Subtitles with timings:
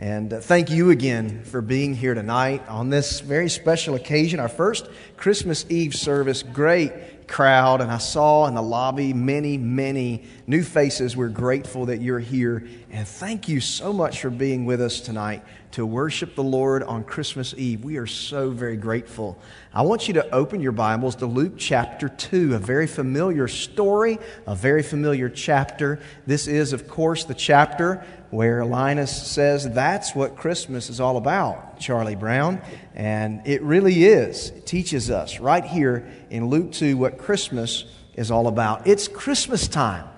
[0.00, 4.48] And uh, thank you again for being here tonight on this very special occasion, our
[4.48, 4.88] first
[5.18, 6.42] Christmas Eve service.
[6.42, 11.16] Great crowd, and I saw in the lobby many, many new faces.
[11.16, 15.42] We're grateful that you're here, and thank you so much for being with us tonight
[15.72, 17.84] to worship the Lord on Christmas Eve.
[17.84, 19.38] We are so very grateful.
[19.72, 24.18] I want you to open your Bibles to Luke chapter 2, a very familiar story,
[24.46, 26.00] a very familiar chapter.
[26.26, 31.69] This is, of course, the chapter where Linus says that's what Christmas is all about,
[31.80, 32.60] Charlie Brown.
[32.94, 34.50] And it really is.
[34.50, 37.84] It teaches us right here in Luke 2 what Christmas
[38.14, 38.86] is all about.
[38.86, 40.08] It's Christmas time.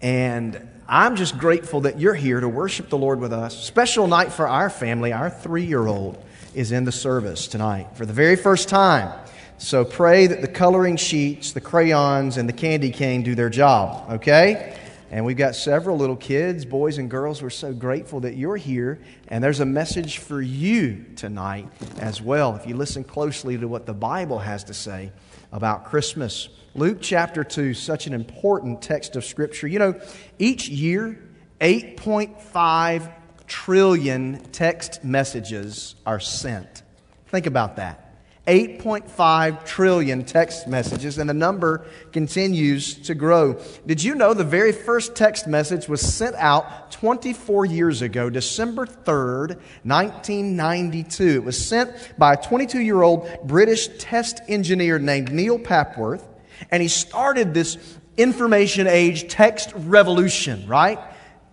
[0.00, 3.62] And I'm just grateful that you're here to worship the Lord with us.
[3.64, 5.12] Special night for our family.
[5.12, 6.22] Our three year old
[6.54, 9.12] is in the service tonight for the very first time.
[9.58, 14.10] So pray that the coloring sheets, the crayons, and the candy cane do their job,
[14.14, 14.76] okay?
[15.14, 17.40] And we've got several little kids, boys and girls.
[17.40, 19.00] We're so grateful that you're here.
[19.28, 21.68] And there's a message for you tonight
[22.00, 25.12] as well, if you listen closely to what the Bible has to say
[25.52, 26.48] about Christmas.
[26.74, 29.68] Luke chapter 2, such an important text of Scripture.
[29.68, 30.00] You know,
[30.40, 31.16] each year,
[31.60, 33.12] 8.5
[33.46, 36.82] trillion text messages are sent.
[37.28, 38.03] Think about that.
[38.46, 43.58] 8.5 trillion text messages, and the number continues to grow.
[43.86, 48.84] Did you know the very first text message was sent out 24 years ago, December
[48.84, 51.24] 3rd, 1992?
[51.24, 56.24] It was sent by a 22 year old British test engineer named Neil Papworth,
[56.70, 60.98] and he started this information age text revolution, right?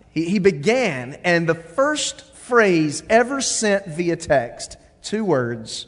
[0.09, 5.87] He, he began, and the first phrase ever sent via text, two words,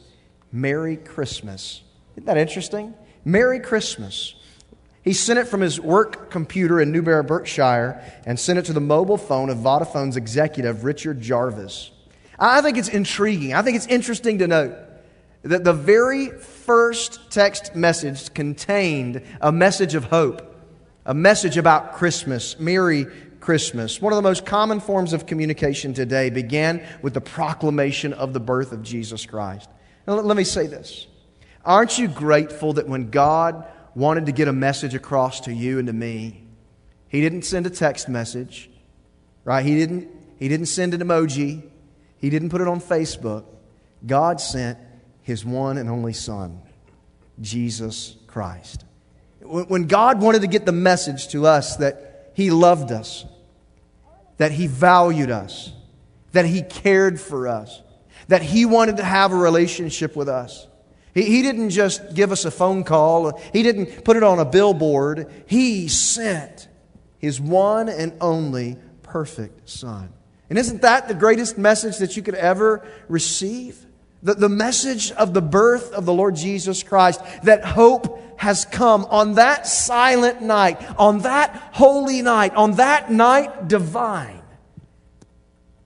[0.54, 1.82] Merry Christmas.
[2.14, 2.94] Isn't that interesting?
[3.24, 4.36] Merry Christmas.
[5.02, 8.80] He sent it from his work computer in Newbury, Berkshire, and sent it to the
[8.80, 11.90] mobile phone of Vodafone's executive, Richard Jarvis.
[12.38, 13.52] I think it's intriguing.
[13.52, 14.76] I think it's interesting to note
[15.42, 20.54] that the very first text message contained a message of hope,
[21.04, 23.06] a message about Christmas, Merry
[23.40, 24.00] Christmas.
[24.00, 28.40] One of the most common forms of communication today began with the proclamation of the
[28.40, 29.68] birth of Jesus Christ.
[30.06, 31.06] Now, let me say this.
[31.64, 35.86] Aren't you grateful that when God wanted to get a message across to you and
[35.86, 36.44] to me,
[37.08, 38.70] He didn't send a text message,
[39.44, 39.64] right?
[39.64, 41.62] He didn't, he didn't send an emoji,
[42.18, 43.44] He didn't put it on Facebook.
[44.06, 44.78] God sent
[45.22, 46.60] His one and only Son,
[47.40, 48.84] Jesus Christ.
[49.40, 53.24] When God wanted to get the message to us that He loved us,
[54.36, 55.72] that He valued us,
[56.32, 57.80] that He cared for us,
[58.28, 60.66] that He wanted to have a relationship with us.
[61.14, 64.44] He, he didn't just give us a phone call, He didn't put it on a
[64.44, 65.30] billboard.
[65.46, 66.68] He sent
[67.18, 70.12] His one and only perfect Son.
[70.50, 73.86] And isn't that the greatest message that you could ever receive?
[74.22, 79.04] The, the message of the birth of the Lord Jesus Christ, that hope has come
[79.06, 84.42] on that silent night, on that holy night, on that night divine.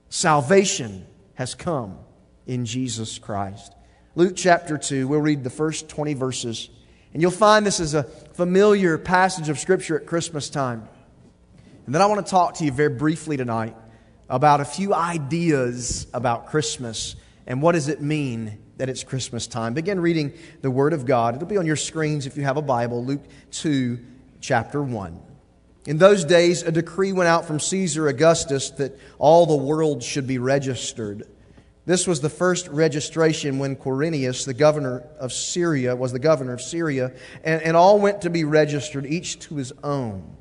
[0.09, 1.99] Salvation has come
[2.49, 3.75] in Jesus Christ.
[4.15, 6.67] Luke chapter 2, we'll read the first 20 verses.
[7.13, 10.89] And you'll find this is a familiar passage of Scripture at Christmas time.
[11.85, 13.75] And then I want to talk to you very briefly tonight
[14.27, 17.15] about a few ideas about Christmas
[17.45, 19.75] and what does it mean that it's Christmas time.
[19.75, 21.35] Begin reading the Word of God.
[21.35, 23.99] It'll be on your screens if you have a Bible, Luke 2,
[24.41, 25.19] chapter 1.
[25.85, 30.25] In those days, a decree went out from Caesar Augustus that all the world should
[30.25, 31.27] be registered.
[31.89, 36.61] This was the first registration when Quirinius, the governor of Syria, was the governor of
[36.61, 37.13] Syria,
[37.43, 40.37] and, and all went to be registered, each to his own.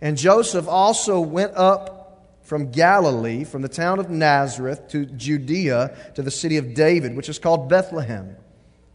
[0.00, 6.22] And Joseph also went up from Galilee, from the town of Nazareth to Judea, to
[6.22, 8.34] the city of David, which is called Bethlehem,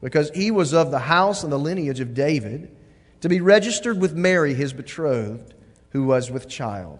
[0.02, 2.76] because he was of the house and the lineage of David,
[3.22, 5.54] to be registered with Mary, his betrothed,
[5.92, 7.00] who was with child.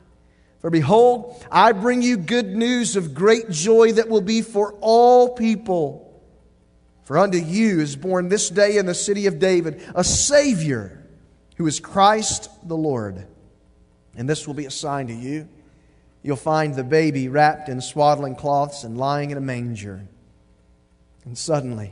[0.61, 5.33] For behold, I bring you good news of great joy that will be for all
[5.33, 6.07] people.
[7.03, 11.03] For unto you is born this day in the city of David a Savior
[11.57, 13.25] who is Christ the Lord.
[14.15, 15.49] And this will be a sign to you.
[16.21, 20.07] You'll find the baby wrapped in swaddling cloths and lying in a manger.
[21.25, 21.91] And suddenly,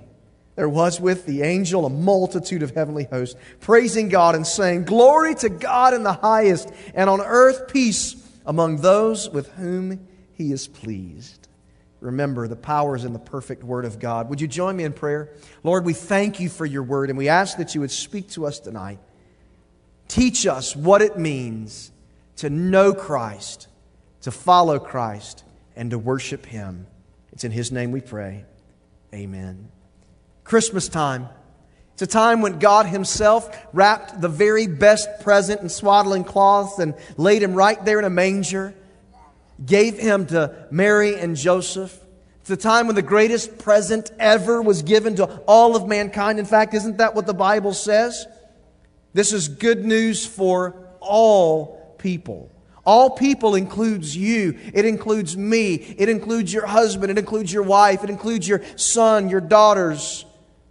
[0.55, 5.33] there was with the angel a multitude of heavenly hosts, praising God and saying, Glory
[5.35, 8.15] to God in the highest, and on earth peace
[8.49, 11.47] among those with whom he is pleased.
[12.01, 14.27] Remember, the power is in the perfect word of God.
[14.27, 15.35] Would you join me in prayer?
[15.63, 18.47] Lord, we thank you for your word, and we ask that you would speak to
[18.47, 18.97] us tonight.
[20.07, 21.91] Teach us what it means
[22.37, 23.67] to know Christ,
[24.21, 25.43] to follow Christ,
[25.75, 26.87] and to worship him.
[27.31, 28.45] It's in his name we pray.
[29.13, 29.69] Amen.
[30.43, 31.29] Christmas time.
[31.99, 36.93] It's a time when God Himself wrapped the very best present in swaddling cloths and
[37.17, 38.73] laid Him right there in a manger,
[39.65, 41.99] gave Him to Mary and Joseph.
[42.39, 46.39] It's a time when the greatest present ever was given to all of mankind.
[46.39, 48.25] In fact, isn't that what the Bible says?
[49.11, 52.49] This is good news for all people.
[52.85, 54.57] All people includes you.
[54.73, 55.73] It includes me.
[55.73, 57.11] It includes your husband.
[57.11, 58.05] It includes your wife.
[58.05, 60.25] It includes your son, your daughters,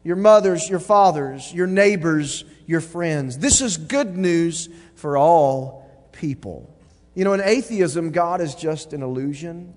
[0.09, 3.37] your mothers, your fathers, your neighbors, your friends.
[3.37, 6.75] This is good news for all people.
[7.15, 9.75] You know, in atheism, God is just an illusion.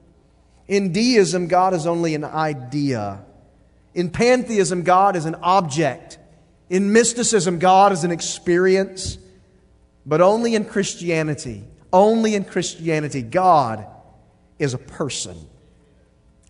[0.70, 3.26] In deism, God is only an idea.
[3.94, 6.18] In pantheism, God is an object.
[6.70, 9.18] In mysticism, God is an experience.
[10.06, 13.86] But only in Christianity, only in Christianity, God
[14.60, 15.36] is a person.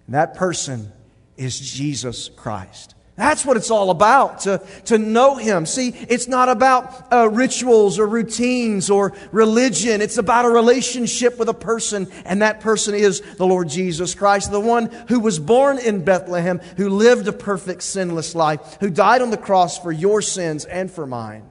[0.06, 0.92] And that person
[1.36, 2.94] is Jesus Christ.
[3.22, 5.68] That's what it's all about, to, to know Him.
[5.68, 10.02] See, it's not about uh, rituals or routines or religion.
[10.02, 14.50] It's about a relationship with a person, and that person is the Lord Jesus Christ,
[14.50, 19.22] the one who was born in Bethlehem, who lived a perfect, sinless life, who died
[19.22, 21.48] on the cross for your sins and for mine,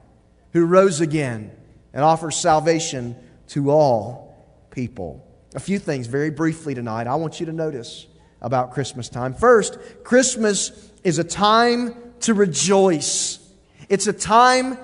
[0.51, 1.51] who rose again
[1.93, 3.15] and offers salvation
[3.47, 4.35] to all
[4.71, 5.25] people.
[5.55, 8.07] A few things very briefly tonight I want you to notice
[8.41, 9.33] about Christmas time.
[9.33, 13.39] First, Christmas is a time to rejoice.
[13.89, 14.77] It's a time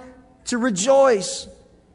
[0.45, 1.47] to rejoice.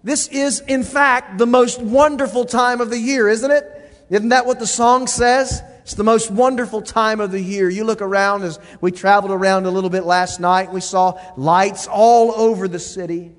[0.04, 3.64] This is, in fact, the most wonderful time of the year, isn't it?
[4.10, 5.62] Isn't that what the song says?
[5.82, 7.69] It's the most wonderful time of the year.
[7.69, 10.72] You look around as we traveled around a little bit last night.
[10.72, 13.32] We saw lights all over the city.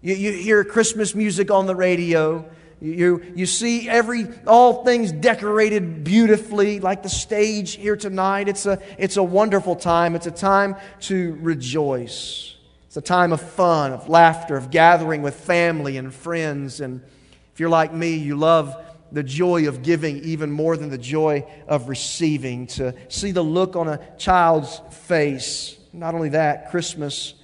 [0.00, 2.48] You, you hear Christmas music on the radio.
[2.82, 8.48] You, you see every, all things decorated beautifully, like the stage here tonight.
[8.48, 10.16] It's a, it's a wonderful time.
[10.16, 12.56] It's a time to rejoice.
[12.86, 16.80] It's a time of fun, of laughter, of gathering with family and friends.
[16.80, 17.02] And
[17.52, 18.74] if you're like me, you love
[19.12, 22.66] the joy of giving even more than the joy of receiving.
[22.66, 25.76] To see the look on a child's face.
[25.92, 27.34] Not only that, Christmas.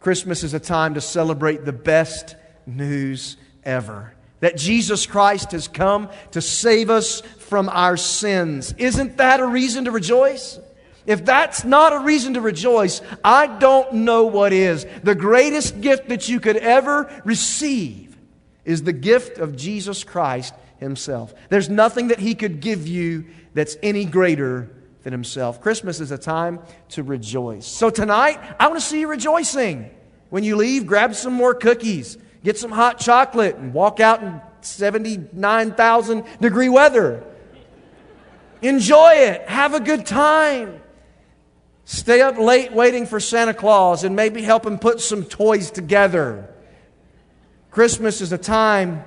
[0.00, 2.36] Christmas is a time to celebrate the best
[2.66, 4.14] news ever
[4.44, 8.74] that Jesus Christ has come to save us from our sins.
[8.76, 10.60] Isn't that a reason to rejoice?
[11.06, 14.86] If that's not a reason to rejoice, I don't know what is.
[15.02, 18.18] The greatest gift that you could ever receive
[18.66, 21.32] is the gift of Jesus Christ Himself.
[21.48, 24.70] There's nothing that He could give you that's any greater
[25.04, 25.62] than Himself.
[25.62, 26.60] Christmas is a time
[26.90, 27.66] to rejoice.
[27.66, 29.90] So tonight, I want to see you rejoicing.
[30.28, 32.18] When you leave, grab some more cookies.
[32.44, 37.24] Get some hot chocolate and walk out in 79,000 degree weather.
[38.60, 39.48] Enjoy it.
[39.48, 40.80] Have a good time.
[41.86, 46.48] Stay up late waiting for Santa Claus and maybe help him put some toys together.
[47.70, 49.04] Christmas is a time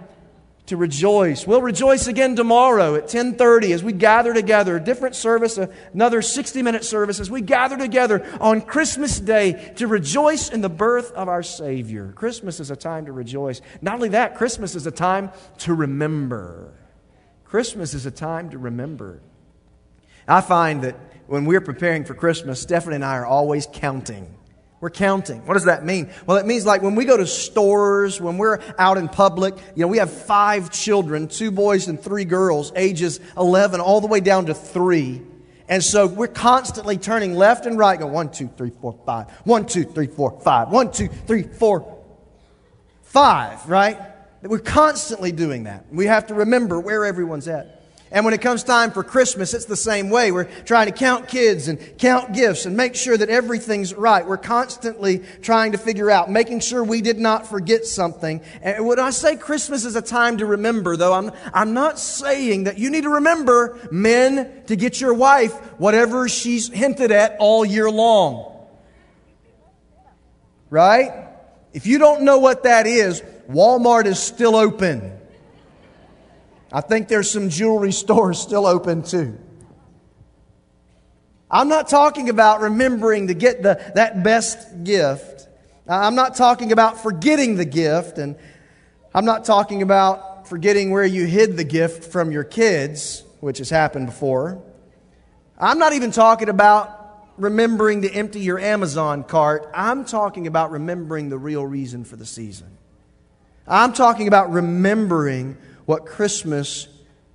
[0.68, 1.48] to rejoice.
[1.48, 5.58] We'll rejoice again tomorrow at 10:30 as we gather together, a different service,
[5.94, 11.12] another 60-minute service as we gather together on Christmas Day to rejoice in the birth
[11.14, 12.12] of our Savior.
[12.16, 13.62] Christmas is a time to rejoice.
[13.82, 16.74] Not only that, Christmas is a time to remember.
[17.46, 19.22] Christmas is a time to remember.
[20.28, 24.37] I find that when we're preparing for Christmas, Stephanie and I are always counting.
[24.80, 25.46] We're counting.
[25.48, 26.12] What does that mean?
[26.28, 29.82] Well, it means like when we go to stores, when we're out in public, you
[29.82, 34.20] know, we have five children, two boys and three girls, ages 11 all the way
[34.20, 35.24] down to three.
[35.68, 39.28] And so we're constantly turning left and right, go one, two, three, four, five.
[39.46, 40.70] One, two, three, four, five.
[40.70, 42.04] One, two, three, four,
[43.02, 44.00] five, right?
[44.44, 45.92] We're constantly doing that.
[45.92, 47.77] We have to remember where everyone's at.
[48.10, 50.32] And when it comes time for Christmas, it's the same way.
[50.32, 54.26] We're trying to count kids and count gifts and make sure that everything's right.
[54.26, 58.42] We're constantly trying to figure out, making sure we did not forget something.
[58.62, 62.64] And when I say Christmas is a time to remember, though, I'm, I'm not saying
[62.64, 67.66] that you need to remember, men, to get your wife whatever she's hinted at all
[67.66, 68.54] year long.
[70.70, 71.28] Right?
[71.74, 75.17] If you don't know what that is, Walmart is still open.
[76.72, 79.38] I think there's some jewelry stores still open too.
[81.50, 85.48] I'm not talking about remembering to get the, that best gift.
[85.88, 88.36] I'm not talking about forgetting the gift, and
[89.14, 93.70] I'm not talking about forgetting where you hid the gift from your kids, which has
[93.70, 94.62] happened before.
[95.58, 96.94] I'm not even talking about
[97.38, 99.70] remembering to empty your Amazon cart.
[99.74, 102.78] I'm talking about remembering the real reason for the season.
[103.66, 105.58] I'm talking about remembering
[105.88, 106.90] what Christmas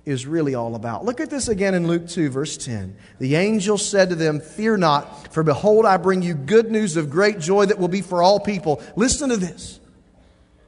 [0.05, 1.03] is really all about.
[1.03, 2.95] Look at this again in Luke 2, verse 10.
[3.19, 7.09] The angel said to them, Fear not, for behold, I bring you good news of
[7.09, 8.81] great joy that will be for all people.
[8.95, 9.79] Listen to this.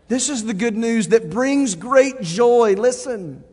[0.07, 2.73] This is the good news that brings great joy.
[2.73, 3.43] Listen.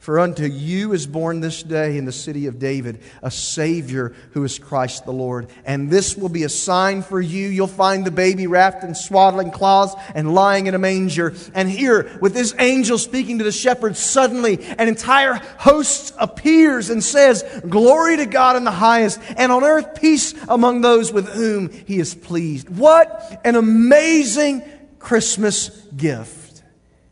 [0.00, 4.42] For unto you is born this day in the city of David a Savior who
[4.44, 5.50] is Christ the Lord.
[5.66, 7.48] And this will be a sign for you.
[7.48, 11.34] You'll find the baby wrapped in swaddling cloths and lying in a manger.
[11.52, 17.04] And here, with this angel speaking to the shepherds, suddenly an entire host appears and
[17.04, 21.68] says, Glory to God in the highest, and on earth peace among those with whom
[21.68, 22.70] he is pleased.
[22.70, 24.62] What an amazing
[24.98, 26.39] Christmas gift.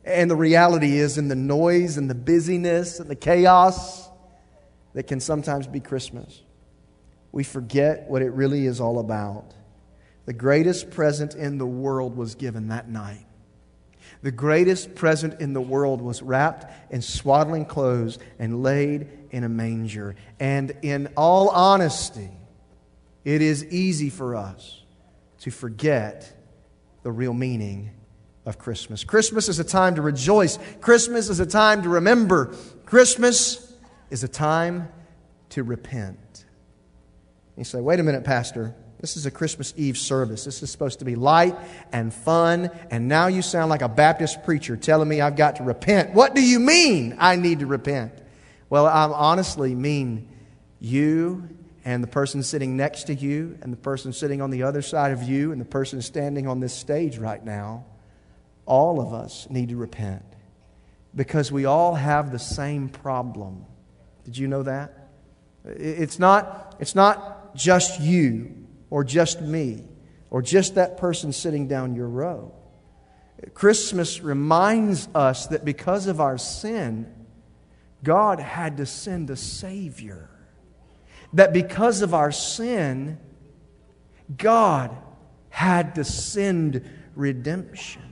[0.08, 4.08] And the reality is, in the noise and the busyness and the chaos
[4.94, 6.42] that can sometimes be Christmas,
[7.30, 9.52] we forget what it really is all about.
[10.24, 13.26] The greatest present in the world was given that night.
[14.22, 19.48] The greatest present in the world was wrapped in swaddling clothes and laid in a
[19.50, 20.16] manger.
[20.40, 22.30] And in all honesty,
[23.26, 24.82] it is easy for us
[25.40, 26.34] to forget
[27.02, 27.90] the real meaning
[28.48, 29.04] of Christmas.
[29.04, 30.58] Christmas is a time to rejoice.
[30.80, 32.54] Christmas is a time to remember.
[32.86, 33.74] Christmas
[34.08, 34.88] is a time
[35.50, 36.46] to repent.
[37.58, 38.74] You say, wait a minute, Pastor.
[39.00, 40.46] This is a Christmas Eve service.
[40.46, 41.56] This is supposed to be light
[41.92, 45.62] and fun, and now you sound like a Baptist preacher telling me I've got to
[45.62, 46.14] repent.
[46.14, 48.12] What do you mean I need to repent?
[48.70, 50.26] Well, I honestly mean
[50.80, 51.50] you
[51.84, 55.12] and the person sitting next to you, and the person sitting on the other side
[55.12, 57.84] of you, and the person standing on this stage right now
[58.68, 60.22] all of us need to repent
[61.14, 63.64] because we all have the same problem.
[64.24, 65.08] Did you know that?
[65.64, 68.54] It's not, it's not just you
[68.90, 69.84] or just me
[70.30, 72.52] or just that person sitting down your row.
[73.54, 77.12] Christmas reminds us that because of our sin,
[78.04, 80.28] God had to send a Savior.
[81.32, 83.18] That because of our sin,
[84.36, 84.96] God
[85.50, 88.07] had to send redemption.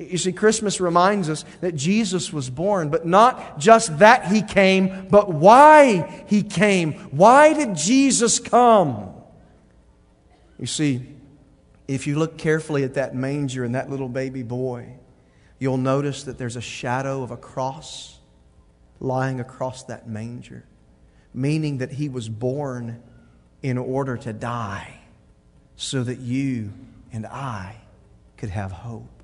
[0.00, 5.08] You see, Christmas reminds us that Jesus was born, but not just that he came,
[5.10, 6.92] but why he came.
[7.10, 9.12] Why did Jesus come?
[10.58, 11.06] You see,
[11.86, 14.94] if you look carefully at that manger and that little baby boy,
[15.58, 18.18] you'll notice that there's a shadow of a cross
[19.00, 20.64] lying across that manger,
[21.34, 23.02] meaning that he was born
[23.62, 25.00] in order to die
[25.76, 26.72] so that you
[27.12, 27.76] and I
[28.38, 29.19] could have hope.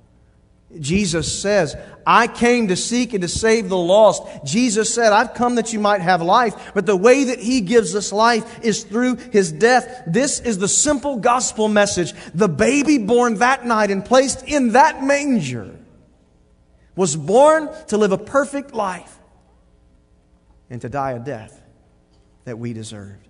[0.80, 4.22] Jesus says, I came to seek and to save the lost.
[4.44, 7.94] Jesus said, I've come that you might have life, but the way that He gives
[7.94, 10.02] us life is through His death.
[10.06, 12.12] This is the simple gospel message.
[12.34, 15.76] The baby born that night and placed in that manger
[16.96, 19.18] was born to live a perfect life
[20.68, 21.62] and to die a death
[22.44, 23.28] that we deserved.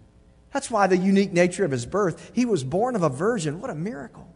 [0.52, 2.30] That's why the unique nature of His birth.
[2.34, 3.60] He was born of a virgin.
[3.60, 4.26] What a miracle.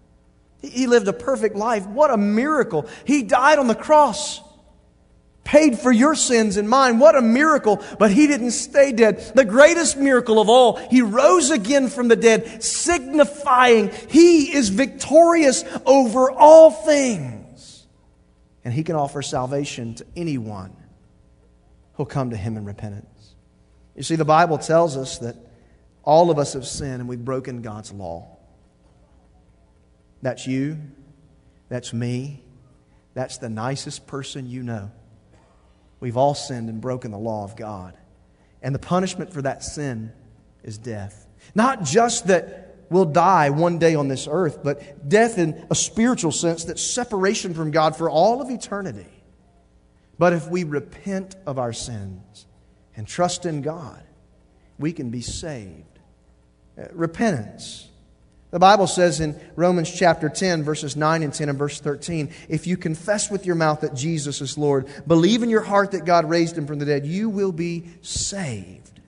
[0.63, 1.87] He lived a perfect life.
[1.87, 2.87] What a miracle.
[3.05, 4.41] He died on the cross,
[5.43, 6.99] paid for your sins and mine.
[6.99, 7.83] What a miracle.
[7.99, 9.33] But he didn't stay dead.
[9.35, 15.65] The greatest miracle of all, he rose again from the dead, signifying he is victorious
[15.87, 17.87] over all things.
[18.65, 20.77] And he can offer salvation to anyone
[21.95, 23.35] who'll come to him in repentance.
[23.97, 25.37] You see, the Bible tells us that
[26.03, 28.37] all of us have sinned and we've broken God's law.
[30.23, 30.79] That's you.
[31.69, 32.43] That's me.
[33.15, 34.91] That's the nicest person you know.
[36.01, 37.95] We've all sinned and broken the law of God.
[38.63, 40.13] And the punishment for that sin
[40.63, 41.27] is death.
[41.55, 46.33] Not just that we'll die one day on this earth, but death in a spiritual
[46.33, 49.07] sense that's separation from God for all of eternity.
[50.19, 52.47] But if we repent of our sins
[52.97, 54.03] and trust in God,
[54.79, 55.99] we can be saved.
[56.79, 57.90] Uh, repentance
[58.51, 62.67] the Bible says in Romans chapter 10, verses 9 and 10 and verse 13, if
[62.67, 66.29] you confess with your mouth that Jesus is Lord, believe in your heart that God
[66.29, 69.01] raised him from the dead, you will be saved.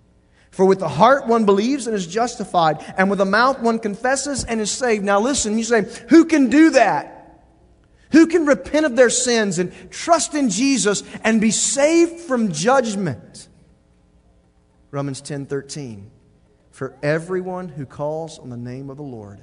[0.52, 4.44] For with the heart one believes and is justified, and with the mouth one confesses
[4.44, 5.02] and is saved.
[5.02, 7.18] Now listen, you say, who can do that?
[8.12, 13.49] Who can repent of their sins and trust in Jesus and be saved from judgment?
[14.90, 16.11] Romans 10 13.
[16.73, 19.38] For everyone who calls on the name of the Lord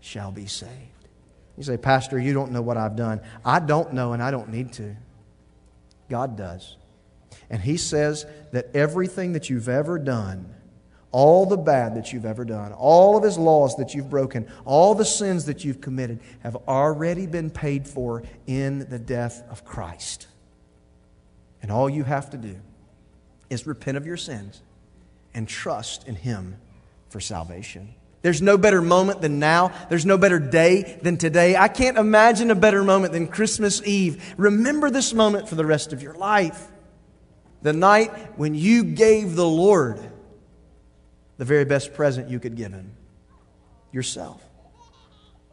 [0.00, 0.70] shall be saved.
[1.58, 3.20] You say, Pastor, you don't know what I've done.
[3.44, 4.96] I don't know, and I don't need to.
[6.08, 6.76] God does.
[7.50, 10.54] And He says that everything that you've ever done,
[11.10, 14.94] all the bad that you've ever done, all of His laws that you've broken, all
[14.94, 20.28] the sins that you've committed have already been paid for in the death of Christ.
[21.60, 22.56] And all you have to do
[23.50, 24.62] is repent of your sins
[25.36, 26.56] and trust in Him
[27.10, 27.94] for salvation.
[28.22, 29.70] There's no better moment than now.
[29.88, 31.54] There's no better day than today.
[31.54, 34.34] I can't imagine a better moment than Christmas Eve.
[34.36, 36.66] Remember this moment for the rest of your life.
[37.62, 40.00] The night when you gave the Lord
[41.36, 42.96] the very best present you could give Him
[43.92, 44.42] yourself.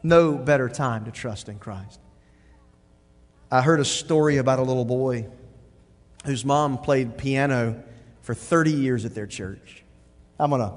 [0.02, 2.00] No better time to trust in Christ.
[3.50, 5.28] I heard a story about a little boy
[6.24, 7.84] whose mom played piano
[8.24, 9.84] for 30 years at their church.
[10.40, 10.74] I'm going to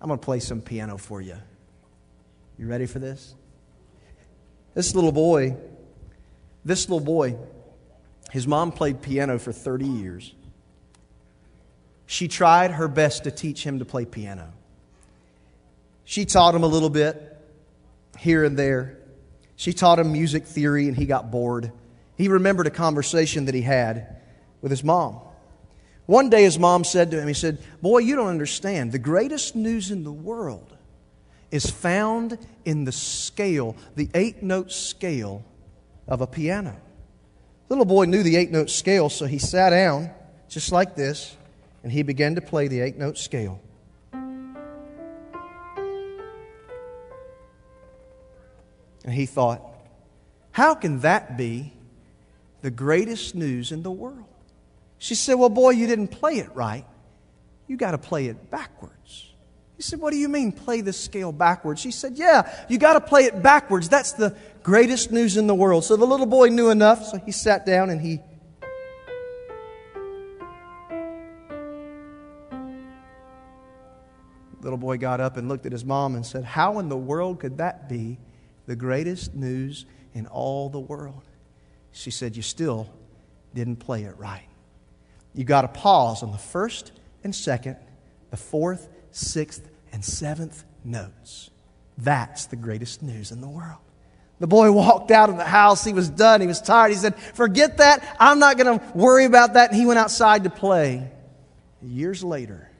[0.00, 1.36] I'm going to play some piano for you.
[2.58, 3.34] You ready for this?
[4.74, 5.56] This little boy,
[6.62, 7.38] this little boy,
[8.30, 10.34] his mom played piano for 30 years.
[12.04, 14.52] She tried her best to teach him to play piano.
[16.04, 17.40] She taught him a little bit
[18.18, 18.98] here and there.
[19.56, 21.72] She taught him music theory, and he got bored.
[22.18, 24.20] He remembered a conversation that he had
[24.60, 25.20] with his mom.
[26.06, 28.92] One day his mom said to him, He said, Boy, you don't understand.
[28.92, 30.76] The greatest news in the world
[31.50, 35.44] is found in the scale, the eight note scale
[36.06, 36.76] of a piano.
[37.68, 40.10] The little boy knew the eight note scale, so he sat down
[40.48, 41.36] just like this
[41.82, 43.60] and he began to play the eight note scale.
[49.04, 49.62] And he thought,
[50.52, 51.72] how can that be
[52.62, 54.33] the greatest news in the world?
[55.04, 56.86] She said, Well, boy, you didn't play it right.
[57.66, 59.34] You got to play it backwards.
[59.76, 61.78] He said, What do you mean, play the scale backwards?
[61.78, 63.90] She said, Yeah, you got to play it backwards.
[63.90, 65.84] That's the greatest news in the world.
[65.84, 68.18] So the little boy knew enough, so he sat down and he.
[74.62, 77.40] Little boy got up and looked at his mom and said, How in the world
[77.40, 78.18] could that be
[78.64, 81.24] the greatest news in all the world?
[81.92, 82.88] She said, You still
[83.52, 84.48] didn't play it right
[85.34, 86.92] you got to pause on the first
[87.22, 87.76] and second,
[88.30, 91.50] the fourth, sixth, and seventh notes.
[91.98, 93.80] That's the greatest news in the world.
[94.40, 95.84] The boy walked out of the house.
[95.84, 96.40] He was done.
[96.40, 96.90] He was tired.
[96.90, 98.16] He said, Forget that.
[98.18, 99.70] I'm not going to worry about that.
[99.70, 101.10] And he went outside to play.
[101.82, 102.70] Years later,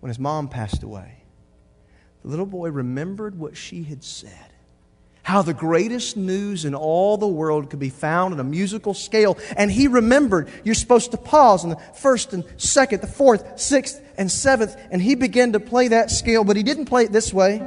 [0.00, 1.24] when his mom passed away,
[2.22, 4.49] the little boy remembered what she had said
[5.30, 9.38] how the greatest news in all the world could be found in a musical scale.
[9.56, 14.02] And he remembered you're supposed to pause on the first and second, the fourth, sixth,
[14.18, 14.76] and seventh.
[14.90, 17.62] And he began to play that scale, but he didn't play it this way.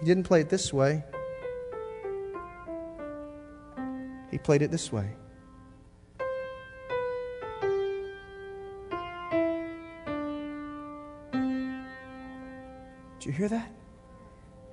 [0.00, 1.04] He didn't play it this way.
[4.30, 5.10] He played it this way.
[13.18, 13.70] Did you hear that?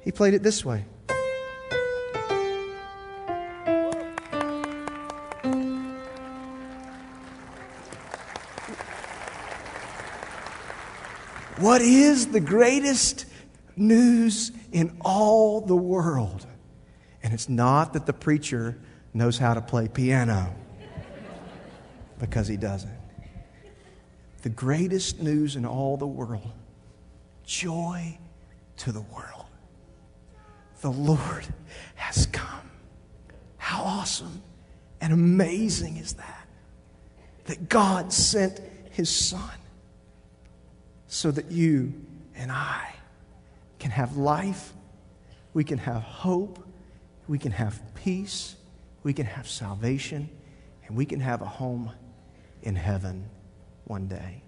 [0.04, 0.86] He played it this way.
[11.60, 13.26] What is the greatest
[13.78, 16.46] news in all the world?
[17.22, 18.78] And it's not that the preacher
[19.14, 20.54] knows how to play piano,
[22.20, 22.92] because he doesn't.
[24.42, 26.52] The greatest news in all the world
[27.46, 28.18] joy
[28.78, 29.43] to the world
[30.84, 31.48] the Lord
[31.96, 32.70] has come.
[33.56, 34.42] How awesome
[35.00, 36.48] and amazing is that?
[37.46, 38.60] That God sent
[38.92, 39.50] his Son
[41.08, 41.94] so that you
[42.36, 42.96] and I
[43.80, 44.74] can have life,
[45.54, 46.68] we can have hope,
[47.30, 48.56] we can have peace,
[49.04, 50.30] we can have salvation,
[50.86, 51.92] and we can have a home
[52.62, 53.30] in heaven
[53.86, 54.43] one day.